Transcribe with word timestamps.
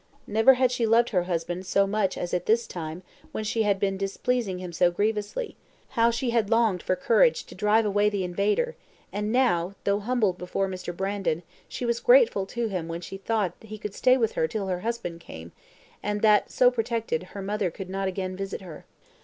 Never 0.25 0.55
had 0.55 0.71
she 0.71 0.87
loved 0.87 1.09
her 1.09 1.25
husband 1.25 1.63
so 1.67 1.85
much 1.85 2.17
as 2.17 2.33
at 2.33 2.47
this 2.47 2.65
time 2.65 3.03
when 3.33 3.43
she 3.43 3.61
had 3.61 3.79
been 3.79 3.97
displeasing 3.97 4.57
him 4.57 4.71
so 4.73 4.89
grievously; 4.89 5.55
how 5.89 6.09
she 6.09 6.31
had 6.31 6.49
longed 6.49 6.81
for 6.81 6.95
courage 6.95 7.43
to 7.45 7.53
drive 7.53 7.85
away 7.85 8.09
the 8.09 8.23
invader! 8.23 8.75
and 9.13 9.31
now, 9.31 9.75
though 9.83 9.99
humbled 9.99 10.39
before 10.39 10.67
Mr. 10.67 10.97
Brandon, 10.97 11.43
she 11.67 11.85
was 11.85 11.99
grateful 11.99 12.47
to 12.47 12.67
him 12.67 12.87
when 12.87 13.01
she 13.01 13.17
thought 13.17 13.59
that 13.59 13.67
he 13.69 13.77
could 13.77 13.93
stay 13.93 14.17
with 14.17 14.31
her 14.31 14.47
till 14.47 14.65
her 14.65 14.79
husband 14.79 15.19
came, 15.19 15.51
and 16.01 16.23
that, 16.23 16.49
so 16.49 16.71
protected, 16.71 17.21
her 17.21 17.41
mother 17.43 17.69
could 17.69 17.87
not 17.87 18.07
again 18.07 18.35
visit 18.35 18.61
her. 18.61 18.85